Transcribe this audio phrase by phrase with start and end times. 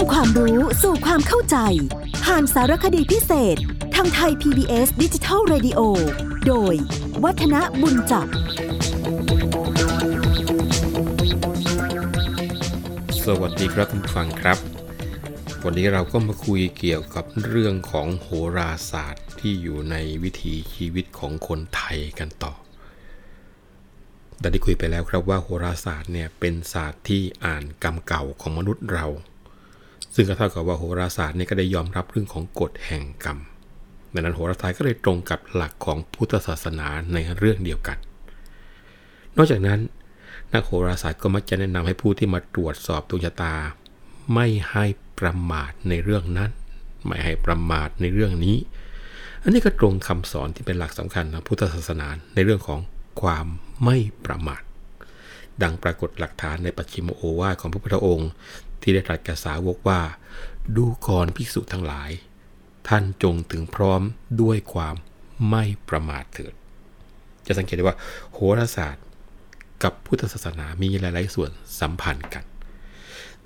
[0.00, 1.56] ำความรู้สู่ความเข้าใจ
[2.24, 3.56] ผ่านสารคดีพิเศษ
[3.94, 5.80] ทางไทย PBS ดิจิทัล Radio
[6.46, 6.74] โดย
[7.24, 8.26] วัฒนบุญจับ
[13.24, 14.58] สวัสดีครับคุณฟังครับ
[15.64, 22.54] วันนี้เราก็มาคุยเกี่ยวกับเรื่องของโหราศาสตร์ที่อยู่ในวิถีชีวิตของคนไทยกันต่อ
[24.40, 29.06] ได้ได้คุยไปแล้วครับว่าโหราศาสตร์เนี่ยเป็นศาสตร์ที่อ่านกรรมเก่าของมนุษย์เรา
[30.14, 33.38] ซึ่งก็เท่ากับว่าโหราศาสตร์เนี่ยก็ได้ยอมรับเรื่องของกฎแห่งกรรม
[34.14, 37.98] ดังนั้นโหราศาสตร์ก็เลยตรงกับหลักของพุทธศาสนาในเรื่องเดียวกัน
[39.36, 39.80] นอกจากนั้น
[40.52, 43.54] นักโหราศาสตร์ก็มักจะแนะนำให้ผู้ที่มาตรวจสอบดวงชะตา
[44.34, 44.84] ไม่ให้
[45.20, 46.50] ประมาทในเรื่องนั้น
[47.06, 48.56] ไม่ให้ประมาทในเรื่องนี้
[49.42, 52.80] อันนี้ก็ตรงคำสอนที่เป็นหลักสำคัญของพุทธศาสนาในเรื่องของ
[53.22, 53.46] ความ
[53.84, 54.62] ไม่ประมาท
[55.62, 58.30] ดังปรากฏหลักฐานในปัจฉิมโอวาทของพระพุทธองค์
[58.82, 60.00] ที่ได้ตรัสกับสาวกว่า
[60.76, 62.10] ดูก่อนภิกษุทั้งหลาย
[62.88, 64.02] ท่านจงถึงพร้อม
[64.40, 64.94] ด้วยความ
[65.50, 66.54] ไม่ประมาทเถิด
[67.46, 67.96] จะสังเกตได้ว่า
[68.32, 69.04] โหราศาสตร์
[69.82, 72.44] กับพุทธศาสนามีหลาย ๆ ส่วนสัมพันธ์กัน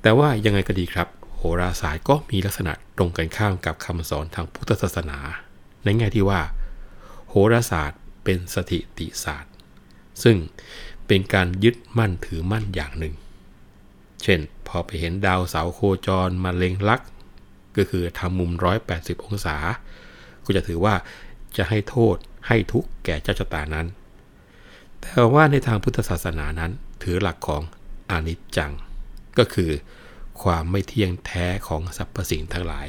[0.02, 5.18] แต่ว่ายังไงก็ดีครับ โหราศาสตร์ก็มีลักษณะตรงกันข้ามกับคำสอนทางพุทธศาสนา
[5.84, 6.40] ในแง่ที่ว่า
[7.28, 9.52] โหราศาสตร์เป็นสถิติศาสตร์
[10.22, 10.36] ซึ่ง
[11.06, 13.14] เป็นการยึดมั่นถือมั่นอย่างหนึ่ง
[14.24, 17.00] เช่น พอไปเห็นดาวเสาโคจรมาเล็งลัก
[17.76, 18.52] ก็คือทำมุม
[18.88, 19.56] 180 องศา
[20.44, 20.94] ก็จะถือว่า
[21.56, 22.16] จะให้โทษ
[22.48, 23.86] ให้ทุกข์แก่เจ้าชะตานั้น
[25.00, 26.72] แต่ว่าในทางพุทธศาสนานั้น
[27.02, 27.62] ถือหลักของ
[28.10, 28.72] อนิจจัง
[29.38, 29.70] ก็คือ
[30.42, 32.88] ความไม่เที่ยงแท้ของสรรพสิ่งทั้งหลาย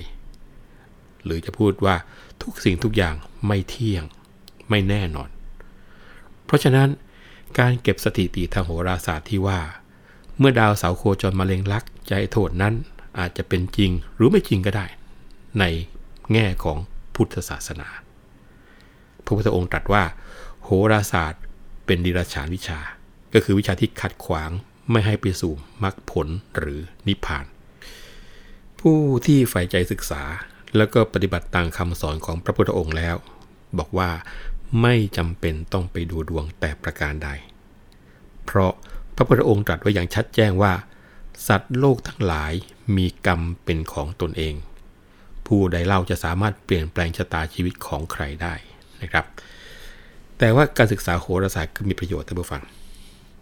[1.23, 1.95] หรือจะพูดว่า
[2.41, 3.15] ทุกสิ่งทุกอย่าง
[3.47, 4.03] ไม่เที่ยง
[4.69, 5.29] ไม่แน่นอน
[6.45, 6.89] เพราะฉะนั้น
[7.59, 9.59] การเก็บสถิติทางโหราศาสตร์ที่ว่า
[10.39, 12.73] เมื่อดาวเสาโคจรมาเล็งลักใจโทษนั้น
[13.19, 14.85] อาจจะเป็นจริงหรือไม่จริงก็ได้
[15.59, 15.63] ใน
[16.33, 16.77] แง่ของ
[17.15, 17.87] พุทธศาสนา
[19.23, 20.03] พระพุทธองค์ตรัสว่า
[20.63, 21.41] โหราศาสตร์
[21.85, 22.79] เป็นดิราชานวิชา
[23.33, 24.49] ก็คือวิชาที่ขัดขวาง
[24.91, 26.27] ไม่ให้ไปสู่มรรคผล
[26.57, 27.45] หรือนิพพาน
[28.79, 30.23] ผู้ที่ใฝ่ใจศึกษา
[30.77, 33.15] แล้วก็ปฏิบัติตามคำสอนของพระพุทธองค์แล้ว
[33.77, 34.09] บอกว่า
[34.81, 37.29] ไม่จำเป็นต้องไปดูดวงแต่ประการใด
[38.45, 38.73] เพราะ
[39.15, 40.73] พระพุทธองค์ตรัสไว้อย่างชัดแจ้งว่า
[41.47, 42.53] สัตว์โลกทั้งหลาย
[42.97, 44.55] มีกรรมเป็นของตนเอง
[45.47, 48.53] ผู้ใดเล่าจะสามารถเปลี่ยนแปลงชะตาชีวิตของใครได้
[49.01, 49.25] นะครับ
[50.39, 52.63] แต่ว่าการศึกษาโหราศาสตร์ก็มีประโยชน์ท่านผู้ฟัง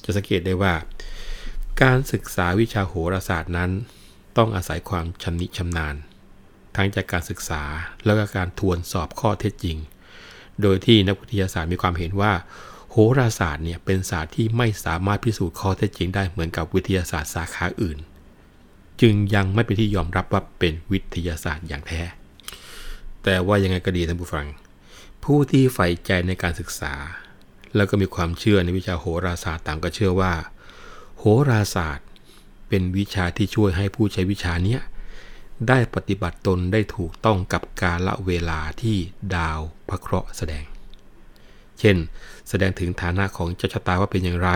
[0.03, 0.73] จะสังเกตได้ว่า
[1.81, 3.71] การศึกษาวิชาโหราศาสตร์นั้น
[4.37, 5.95] ต้องอาศัยความชำนิชำนาญ
[6.75, 7.61] ทั้งจากการศึกษา
[8.05, 9.77] แล้วก็การทวนสอบข้อเท็จจริง
[10.61, 12.33] โดยที่นักวิทยาศาสตร์มีความเห็นว่า
[12.95, 17.97] โหราศาสตร์เนี่ยเป็นศาสตร์ที่ไม่สามารถพิสูจน์ข้อเท็จจริงได้เหมือนกับวิทยาศาสตร์สาขาอื่น
[19.01, 22.01] จึงยังไม่เป็นที่ยอมรับว่าเป็นวิทยาศาสตร์อย่างแท้
[23.23, 24.47] แต่ว่ายังไงก็ดีท่านผู้ฟัง
[25.23, 26.93] ผู้ที่ใฝ่ใจในการศึกษา
[27.75, 30.33] แล้วก็มีความเชื่อในวิชาโหราศาสตร์ต่างก็เชื่อว่า
[31.17, 32.07] โหราศาสตร์
[32.67, 34.81] เป็นวิชาที่ช่วยให้ผู้ใช้วิชาเนี้ย
[35.67, 38.97] ได้ปฏิบัติตนได้ถูกต้องกับกาลเวลาที่
[39.35, 40.63] ดาวพระเคราะห์แสดง
[41.83, 41.97] ช่น
[42.49, 44.49] แสดงถึงฐานะของเจ้าชะตาว่าเป็นอย่างไร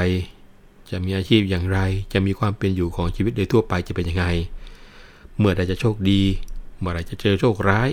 [0.92, 1.80] จะมีอาชีพอย่างไร
[2.14, 4.26] จะมีความเป็นอยู่ของชีวิตโดยทั่วไปจะเป็นยังไง
[5.38, 6.22] เมื่อใดจะโชคดี
[6.80, 7.90] เมื่อไรจะเจอโชคร้าย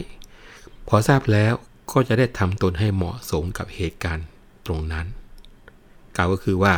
[0.88, 1.54] พอทราบแล้ว
[1.92, 4.26] ก็จะได้ทำตนให้เหมาะสมกับเหตุการณ์
[4.66, 5.06] ตรงนั้น
[6.16, 6.74] กล่าวก็คือว่า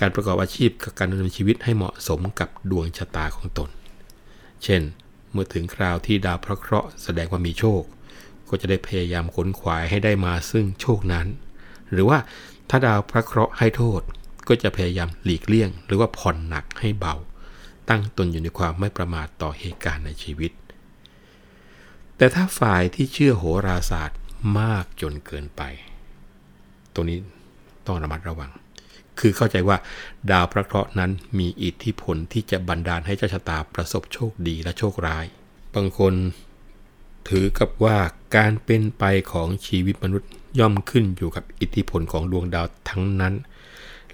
[0.00, 3.70] การประกอบอาชีพกับการดำเนินชีวิตให้เหมาะสมกับดวงชะตาของตน
[4.64, 4.82] เช่น
[5.30, 7.82] เมื่อถึงคราวที่ดาวพระเคราะห์แสดงว่ามีโชค
[8.48, 11.26] ก็จะได้พยายามขนขวายให้ได้มาซึ่งโชคนั้น
[11.92, 12.18] หรือว่า
[12.70, 14.00] ถ้าดาวพระเคราะห์ให้โทษ
[14.48, 17.14] ก็จะพยายามหลีกเลี่ยง หรือว่าผ่อนหนักให้เบา
[17.88, 20.52] ตั้งตนอยู่ในความไม่ประมาทต่อเหตุการณ์ในชีวิต
[22.16, 24.20] แต่ถ้าฝ่ายที่เชื่อโหราศาสตร์
[24.60, 25.62] มากจนเกินไป
[26.94, 27.18] ตรงนี้
[27.86, 28.50] ต้องระมัดระวัง
[29.20, 29.76] คือเข้าใจว่า
[30.30, 35.24] ดาวพระเคราะห์นั้นมีอิทธิพลที่จะบันดาลให้เจ้าชะตาประสบโชคดีและโชคร้าย
[35.74, 36.14] บางคน
[37.28, 37.96] ถือกับว่า
[38.36, 43.34] การเป็นไปของชีวิตมนุษย์ย่อมขึ้นอยู่กับอิทธิพลของดวงดาวทั้งนั้น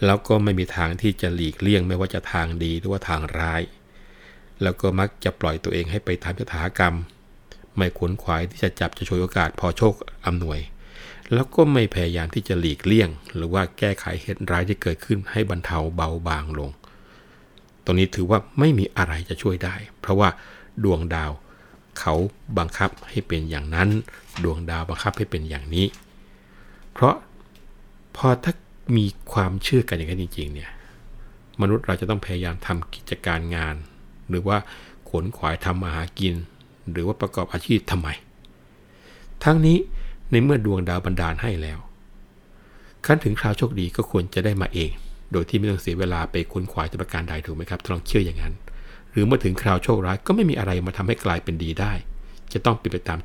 [0.04, 3.62] แล้วก็ไม่มีทางที่จะหลีกเลี่ยงไม่ว่าจะทางดีหรือว่าทางร้าย
[4.62, 6.94] แล้วก็มักจะปล่อยตัวเองให้ไปทำยถากรรม
[7.76, 9.94] ไม่ขวนขวายที่จะจับจะช่วยโอกาสพอโชค
[10.26, 10.60] อำนวย
[11.32, 16.70] แล้วก็ไม่พยายามที่จะหลีกเลี่ยง หรือว่าแก้ไขเหตุร้ายที่เกิดขึ้นให้บรรเทาเบาบางลง
[17.84, 20.28] ตรงนี้ถือว่าไม่มีอะไรจะช่วยได้ เพราะว่า
[20.84, 21.32] ดวงดาว
[21.98, 22.14] เขา
[22.58, 23.88] บังคับให้เป็นอย่างนั้น
[24.42, 25.86] ดวงดาวบังคับให้เป็นอย่างนี้
[26.92, 27.14] เพราะ
[28.16, 28.52] พอถ้า
[28.96, 30.70] มีความเชื่อกันอย่างนั้นจริงๆเนี่ย
[31.60, 33.74] มนุษย์เราจะต้องพยายามทำกิจการงาน
[34.28, 34.56] หรือว่า
[35.10, 36.34] ขนขวายทำมาหากิน
[36.92, 38.08] หรือว่าประกอบอาชีพทำไม
[39.44, 39.76] ทั้งนี้
[40.30, 41.78] ในเมื่อดวงดาวบันดาลให้แล้ว
[43.06, 44.90] ขั้นถึงคราวโชคดีก็ควรจะได้มาเอง
[45.32, 48.54] โดยที่ไม่ต้องเสียเวลาไปค้นขวายจะประการใดถูกไหมครับลองเชื่ออย่างนั้น
[49.12, 51.92] หรือเมื่อถึงคราวโชคร้ายก็ไม่มีอะไรมาทำให้กลายเป็นดีได้
[52.52, 53.18] จะต้องเป็นไปตาม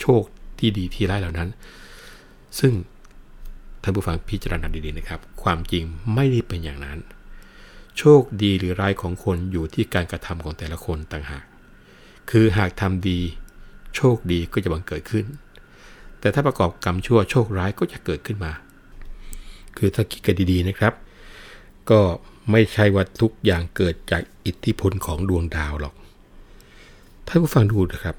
[0.00, 0.22] โชค
[0.58, 1.48] ที่ดีที่ร้ายเหล่านั้น
[2.58, 2.72] ซึ่ง
[3.82, 5.84] ท่านผู้ฟังพิจารณาดีๆนะครับ ความจริง
[6.14, 6.98] ไม่ได้เป็นอย่างนั้น
[7.98, 11.44] โชคดีหรือร้ายของคนอยู่ที่การกระทำของแต่ละคนต่างหาก
[12.30, 13.20] คือหากทำดี
[13.96, 15.24] โชคดีก็จะบังเกิดขึ้น
[16.20, 18.52] แต่ถ้าประกอบกรรมชั่วโชคร้ายก็จะเกิดขึ้นมา
[19.76, 20.94] คือถ้าคิดกันดีๆนะครับ
[21.90, 22.00] ก็
[22.50, 25.94] ไม่ใช่ว่าทุกอย่างเกิดจาก อิทธิพลของดวงดาวหรอก
[27.26, 28.16] ท่านผู้ฟังดูนะครับ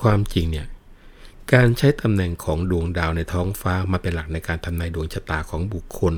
[0.00, 0.66] ความจริงเนี่ย
[1.52, 6.14] การใช้ตำแหน่งของดวงดาวในท้องฟ้ามาเป็นหลักในการทำนายดวงชะตาของบุคคล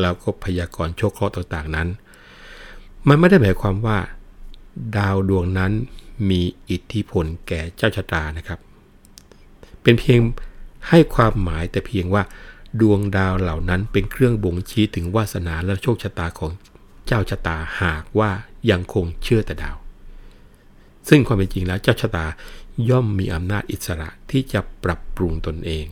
[0.00, 1.88] แล้วก็พยากรณ์โชคเคราะห์ต่างๆนั้น
[3.08, 3.98] มันไม่ได้หมายความว่า
[4.98, 5.72] ดาวดวงนั้น
[6.30, 8.58] มีอิทธิพลแก่เจ้าชะตานะครับ
[9.82, 10.18] เป็นเพียง
[10.88, 12.22] ให้ความหมายแต่เพียงว่า
[12.80, 16.50] ดวงดาวเหล่านั้นเป็นเครื่องบ่งชี้ถึงวาสนาและโชคชะตาของ
[17.06, 18.30] เจ้าชะตาหากว่า
[18.70, 19.76] ยังคงเชื่อแต่ดาว
[21.08, 22.26] ซึ่งความเป็นจริงแล้วเจ้าชะตา
[22.90, 25.86] ย่อมมีอำนาจอิสระที่จะปรับปรุงตนเอง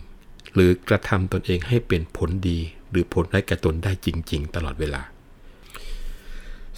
[0.55, 2.59] หรือกระทำตนเองให้เป็นผลดี
[2.91, 5.03] หรือผลให้แก่ตนได้จริง ๆ ตลอดเวลา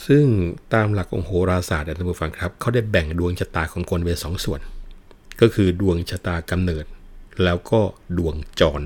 [0.06, 0.24] ซึ่ง
[0.72, 4.60] ตามหลักองโหราศาสตร์ท่านผู้ฟังครับเขาได้แบ่งดวงชะตาของคนเป็นสองส่วน
[5.40, 6.84] ก็คือดวงชะตากำเนิด
[7.44, 7.80] แล้วก็
[8.18, 8.82] ดวงจร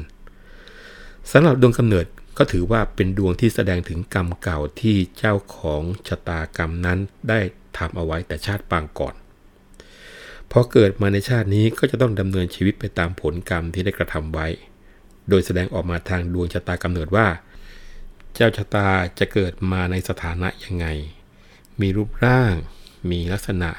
[1.31, 2.07] สำหรับดวงกำเนิด
[2.37, 6.99] ก็ถือว่าเป็นดวงที่แสดงถึงกรรมเก่าที่เจ้าของชะตากรรมนั้น
[7.29, 7.41] ได้
[7.79, 9.15] ทำเอาไว้แต่ชาติปางก่อน
[10.51, 14.47] พอเกิดมาในชาตินี้ก็จะต้องดำเนินชีวิตไปตามผลกรรมที่ได้กระทำไว้
[15.29, 17.27] โดยแสดงออกมาทางดวงชะตากำเนิดว่า
[18.35, 20.87] เจ้าชะตาจะเกิดมาในสถานะยังไง
[21.81, 22.55] มีรูปร่าง
[23.11, 23.71] มีลักษณะ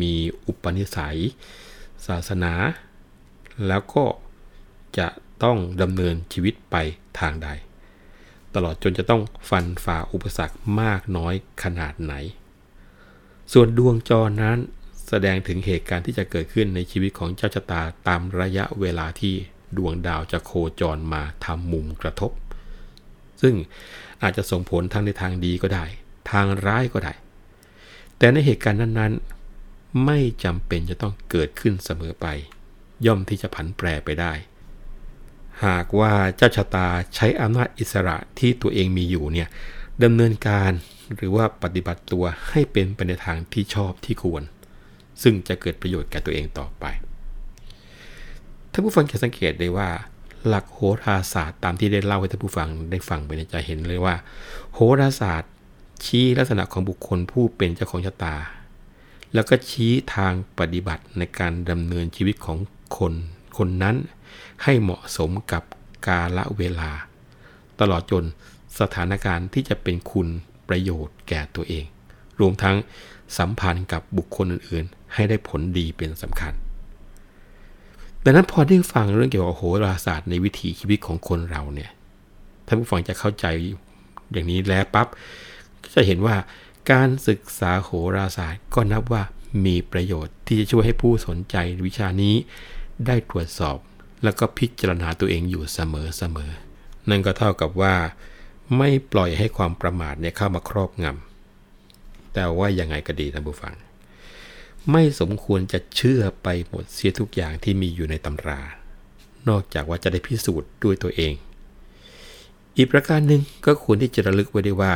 [0.00, 0.14] มี
[0.46, 1.18] อุปนิสัย
[2.06, 2.52] ศาสนา
[3.66, 4.04] แล้วก็
[4.98, 5.08] จะ
[5.42, 6.76] ต้องดำเนินชีวิตไป
[7.18, 7.48] ทางใด
[8.54, 12.14] ตลอดจนจะต้องฟันฝ่าอุปสรรคมากน้อยขนาดไหน
[13.52, 14.58] ส่วนดวงจรนั้น
[15.08, 19.34] แสดงถึงเหตุการณ์ที่จะเกิดขึ้นในชีวิตของเจ้าชะตาตามระยะเวลาที่
[19.76, 20.50] ดวงดาวจะโค
[20.80, 22.32] จรมาทำมุมกระทบ
[23.42, 23.54] ซึ่ง
[24.22, 25.84] อาจจะส่งผลทั้งในทางดีก็ได้
[26.30, 27.12] ทางร้ายก็ได้
[28.18, 32.26] แต่ในเหตุการณ์นั้นๆ ไม่จำเป็นจะต้องเกิดขึ้นเสมอไป
[33.06, 34.32] ย่อมที่จะผันแปรไปได้
[35.64, 39.48] หากว่าเจ้าชะตาใช้อำนาจอิสระที่ตัวเองมีอยู่เนี่ย
[40.04, 40.70] ดำเนินการ
[41.16, 44.42] หรือว่าปฏิบัติตัวให้เป็นไปในทางที่ชอบที่ควร
[45.22, 46.84] ซึ่งจะเกิดประโยชน์แก่ตัวเองต่อไป
[48.72, 49.88] ท่านผู้ฟังจะสังเกตได้ว่า
[50.46, 54.14] หลักโหราศาสตร์ตามที่ได้เล่าให้ท่านผู้ฟังได้ฟังไปจะเห็นเลยว่า
[54.72, 55.50] โหราศาสตร์
[56.04, 58.36] ชี้ลักษณะของบุคคลผู้เป็นเจ้าของชะตา
[59.34, 62.58] แล้วก็ชี้ทางปฏิบัติในการดำเนินชีวิตของ
[62.98, 63.12] คน
[63.58, 63.96] คนนั้น
[64.62, 65.62] ให้เหมาะสมกับ
[66.06, 66.90] กาลเวลา
[67.80, 68.24] ตลอดจน
[68.80, 70.28] สถานการณ์ที่จะเป็นคุณ
[70.68, 71.84] ประโยชน์แก่ตัวเอง
[72.40, 72.76] รวมทั้ง
[73.38, 76.52] สัมพันธ์กับบุคคลอื่นๆ ให้ได้ผลดีเป็นสำคัญ
[78.24, 81.90] ดังนั้นพอได้ฟังเรื่องเกี่ยวกับโหราศาสตร์ในวิถีชีวิตของคนเราเนี่ย
[82.66, 83.46] ท่านผู้ฟังจะเข้าใจ
[84.32, 85.06] อย่างนี้แล้วปับ๊บ
[85.82, 86.36] ก็จะเห็นว่า
[86.90, 89.22] การศึกษาโหราศาสตร์ก็นับว่า
[89.66, 92.34] มีประโยชน์ที่จะช่วยให้ผู้สนใจวิชานี้
[93.06, 93.76] ได้ตรวจสอบ
[94.22, 95.80] แล้วก็พิจารณาตัวเองอยู่เส
[96.36, 97.94] มอๆนั่นก็เท่ากับว่า
[98.78, 103.74] ไม่ปล่อยให้ความประมาทเนี่ยเข้ามาครอบงำ แต่ว่ายังไงก็ดีท่านผู้ฟัง
[104.90, 108.60] ไม่สมควรจะเชื่อไปหมดเสียทุกอย่างที่มีอยู่ในตำรา
[109.48, 111.34] นอกจากว่าจะได้พิสูจน์ด้วยตัวเอง
[112.76, 114.94] อีกประการหนึ่งก็ควรที่จะระลึกไว้ได้ว่า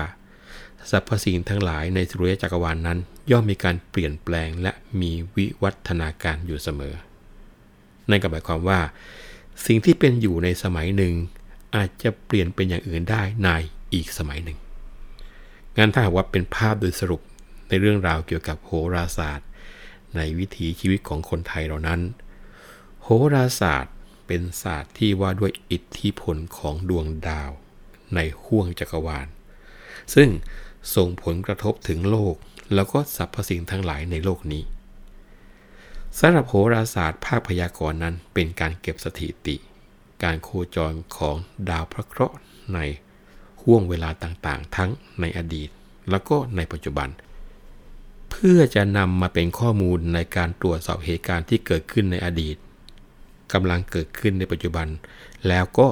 [0.90, 2.98] สรรพสิ่งทั้งหลายในสุริยจักรวาลนนั้น
[3.30, 6.94] ย่อมมีการเปลี่ยนแปลงและมีวิวัฒนาการอยู่เสมอ
[8.10, 8.80] นั่นก็หมายความว่า
[9.66, 11.14] สิ่งที่เป็นอยู่ในสมัยหนึ่ง
[11.76, 13.48] อาจจะเปลี่ยนเป็นอย่างอื่นได้ใน
[13.94, 14.58] อีกสมัยหนึ่ง
[15.76, 17.20] งานถ้าหากว่าเป็นภาพโดยสรุป
[17.68, 19.48] ในเรื่องราวเกี่ยวกับโหราศาสตร์
[20.16, 22.00] ในวิถีชีวิตของคนไทยเรานั้น
[23.02, 23.94] โหราศาสตร์
[24.26, 27.50] เป็นศาสตร์ที่ว่าด้วยอิทธิพลของดวงดาว
[28.14, 29.26] ในห้วงจักรวาล
[30.14, 30.28] ซึ่ง
[30.94, 32.34] ส่งผลกระทบถึงโลก
[32.74, 34.62] แล้วก็สรรพสิ่งทั้งหลายในโลกนี้
[36.20, 39.56] สำหรับโหราศาสตร์ภาคพยากรณ์นั้นเป็นการเก็บสถิติ
[40.22, 41.36] การโคจรของ
[41.68, 42.36] ดาวพระเคราะห์
[42.74, 42.78] ใน
[43.62, 45.68] ห่วงเวลาต่างๆ ทั้งในอดีต
[46.10, 47.08] แล้วก็ในปัจจุบัน
[48.30, 52.56] เพื่อจะนำมาเป็นข้อมูลในการตรวจสอบเหตุการณ์ที่เกิดขึ้นในอดีต
[53.52, 54.86] กำลังเกิดขึ้นในปัจจุบัน
[55.48, 55.86] แล้วก็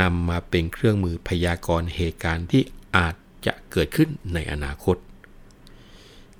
[0.00, 2.62] นำมาเป็นเครื่องมือพยากรณ์เหตุการณ์ที่
[2.96, 3.14] อาจ
[3.46, 4.96] จะเกิดขึ้นในอนาคต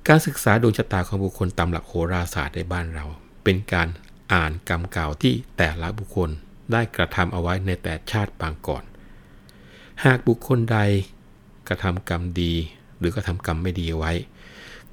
[0.09, 3.05] การศึกษาดวงชะตาของบุคคลตามหลักโหราศาสตร์ในบ้านเรา
[3.45, 3.89] เป็นการ
[4.33, 6.31] อ่านกรรมเก่าที่แต่ละบุคคล
[6.73, 8.85] ได้กระทำเอาไว้ในแต่ชาติปางก่อน
[10.05, 10.79] หากบุคคลใด
[11.69, 12.53] กระทำกรรมดี
[12.99, 14.13] หรือกระทำกรรมไม่ดีไว้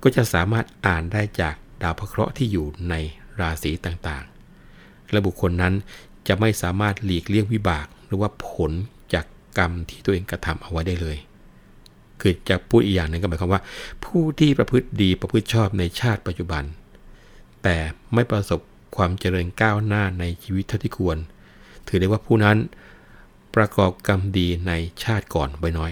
[0.01, 2.93] ก็จะสามารถอ่านได้จากดาวพระเคราะห์ที่อยู่ใน
[3.39, 5.73] ราศีต่างๆ และบุคคลนั้น
[6.27, 8.71] จะไม่สามารถหลีกเลี่ยงวิบาก หรือว่าผล
[9.13, 9.25] จาก
[9.57, 11.17] กรรมที่ตัวเองกระทำเอาไว้ได้เลย
[12.21, 13.61] คือจะพูดอีกอย่างหนึ่งก็หมายความว่า
[14.05, 16.63] ผู้ที่ประพฤติดีประพฤติชอบในชาติปัจจุบัน
[17.63, 17.77] แต่
[18.13, 18.59] ไม่ประสบ
[18.95, 21.17] ความเจริญก้าวหน้าในชีวิตเท่าที่ควร
[21.87, 22.57] ถือได้ว่าผู้นั้น
[23.55, 24.71] ประกอบกรรมดีใน
[25.03, 25.91] ชาติก่อนไว้น้อย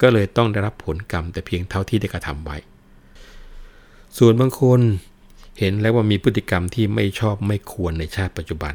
[0.00, 2.56] ก็เลยต้องได้รับผลกรรมแต่เพียงเท่าที่ได้กระทำไว้
[4.18, 4.80] ส่วนบางคน
[5.58, 8.74] เห็นแล้วว่ามีพฤติกรรมที่ไม่ชอบไม่ควรในชาติปัจจุบัน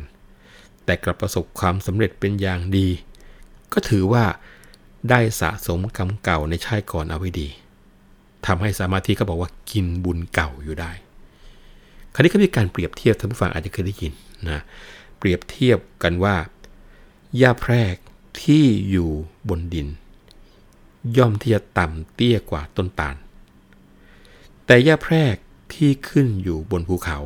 [0.85, 2.87] แต่กลับประสบความสำเร็จเป็นอย่างดี
[3.73, 4.23] ก็ถือว่า
[5.09, 7.47] ได้สะสมกรรมเก่าในชาติก่อนเอาไว้ดี
[8.45, 10.91] ทำให้สามารถที่เขาบอกว่ากินบุญเก่าอยู่ได้
[12.13, 14.13] คราวนี้ก็มีการเปรียบเทียบท่านผู้ฟังอาจจะเคยได้ยิน
[14.47, 14.61] นะ
[15.17, 16.35] เปรียบเทียบกันว่า
[17.37, 17.95] หญ้าแพรก
[18.43, 19.09] ที่อยู่
[19.49, 19.87] บนดิน
[21.17, 23.15] ย่อมที่จะต่ำเตี้ยกว่าต้นตาล
[24.65, 25.35] แต่หญ้าแพรก
[25.73, 27.17] ที่ขึ้นอยู่บนภูเขา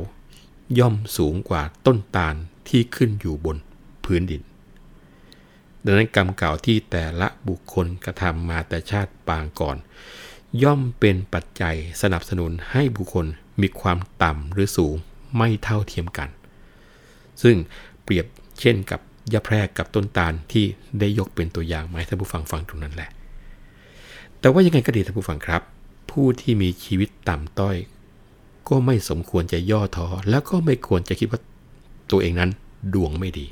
[0.78, 2.34] ย่อมสูงกว่าต้นตาล
[2.68, 3.56] ที่ขึ้นอยู่บน
[4.04, 4.42] พื้นดิน
[5.86, 9.76] ดังนั้นกรรมเก่าที่แต่ละบุคคลกระทำมาแต่ชาติปางก่อน
[10.62, 13.26] ย่อมเป็นปัจจัยสนับสนุนให้บุคคล
[13.60, 14.94] มีความต่ำหรือสูง
[15.36, 16.28] ไม่เท่าเทียมกัน
[17.42, 17.56] ซึ่ง
[18.02, 18.26] เปรียบ
[18.60, 19.00] เช่นกับ
[19.32, 20.64] ยาแพรกกับต้นตาลที่
[21.00, 23.10] ได้ยกเป็นตัวอย่างมาให้ท่านผู้ฟังฟังตรงนั้นแหละ
[24.40, 25.62] แต่ว่ายังไงก็ดีท่านผู้ฟังครับ
[26.10, 27.76] ผู้ที่มีชีวิตต่ำต้อย
[28.68, 31.40] ก็ไม่สมควรจะย่อท้อแล้วก็ไม่ควรจะคิดว่า
[32.10, 32.50] ตัวเองนั้น
[32.94, 33.46] ดวงไม่ดี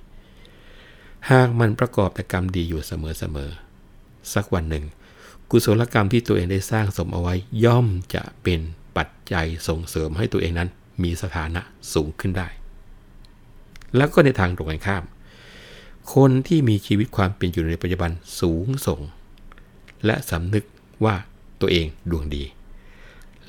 [1.31, 2.93] หากมันประกอบแต่กรรมดีอยู่เส
[3.35, 4.85] มอๆสักวันหนึ่ง
[5.51, 8.61] กุศลกรรมที่ตัวเองได้สร้างสมเอาไว้ย่อมจะเป็น
[8.97, 10.69] ปัจจัยส่งเสริมให้ตัวเองนั้น
[11.03, 11.61] มีสถานะ
[11.93, 12.49] สูงขึ้นได้
[13.97, 15.05] แล้วก็ในทางตรงกันข้าม
[16.15, 19.01] คนที่มีชีวิตความเป็นอยู่ในปัจจุบันสูงส่ง
[20.07, 20.65] และสำนึก
[21.05, 21.15] ว่า
[21.61, 22.45] ตัวเองดวงดี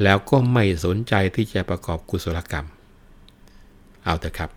[0.04, 2.68] แล้วก็ไม่สนใจที่จะประกอบกุศลกรรม
[4.06, 4.50] เอาแต่ครับ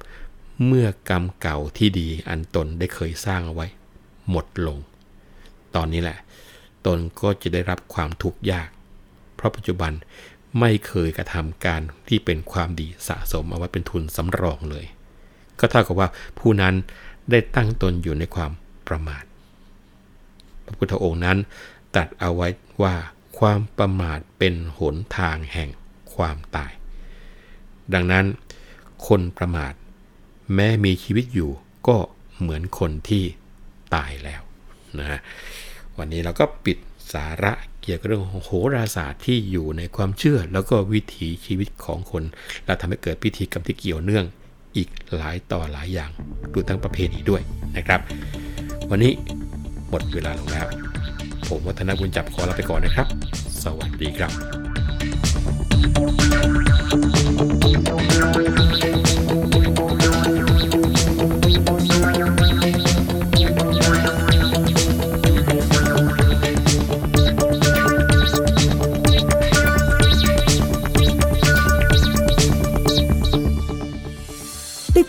[0.66, 3.66] เมื่อกรรมเก่าที่ดีอันตนได้เคยสร้างเอาไว้
[4.30, 4.78] หมดลง
[5.74, 6.18] ตอนนี้แหละ
[6.86, 8.68] ตนก็จะได้รับความทุกข์ยาก
[9.34, 9.92] เพราะปัจจุบัน
[10.60, 14.86] ไม่เคยกระทำการที่เป็นความดีสะสมเอาไว้เป็นทุนสำรองเลย
[15.58, 16.74] ก็เท่ากับว่าผู้นั้น
[17.30, 18.52] ได้ตั้งตนอยู่ในความ
[18.88, 19.24] ประมาท
[20.64, 21.38] พระพุทธองค์นั้น
[21.94, 22.48] ตรัสเอาไว้
[22.82, 22.94] ว่า
[23.38, 25.70] ความประมาทเป็นหนทางแห่ง
[26.14, 26.72] ความตาย
[27.94, 28.24] ดังนั้น
[29.06, 29.72] คนประมาท
[30.54, 31.50] แม้มีชีวิตอยู่
[31.88, 31.96] ก็
[32.40, 33.24] เหมือนคนที่
[33.94, 34.42] ตายแล้ว
[34.98, 35.20] นะฮะ
[35.98, 36.78] วันนี้เราก็ปิด
[37.12, 37.52] สาระ
[37.82, 42.22] เกี่ยวกับเรื่องของโหราศาสตร์ที่อยู่ในความเชื่อ แล้วก็วิถีชีวิตของคน
[42.64, 44.24] และทำให้เกิดพิธีกรรมที่เกี่ยวเนื่อง
[44.76, 46.10] อีกหลายต่อหลายอย่าง
[46.52, 47.42] ดูทั้งประเพณีด้วย
[47.76, 48.00] นะครับ
[48.90, 49.12] วันนี้
[49.88, 50.66] หมดเวลาลงแล้ว
[51.48, 53.06] ผมวัฒนบุญจับขอลาไปก่อนนะครับ
[53.62, 54.67] สวัสดีครับ